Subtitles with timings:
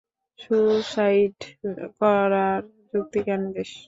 [0.39, 1.37] Suicide
[1.99, 2.61] করার
[2.91, 3.71] যুক্তি কেন দেস?